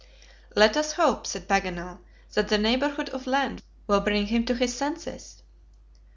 "Let 0.55 0.77
us 0.77 0.93
hope," 0.93 1.27
said 1.27 1.47
Paganel, 1.47 1.99
"that 2.33 2.47
the 2.47 2.57
neighborhood 2.57 3.09
of 3.09 3.27
land 3.27 3.61
will 3.85 4.01
bring 4.01 4.25
him 4.25 4.45
to 4.45 4.55
his 4.55 4.75
senses." 4.75 5.43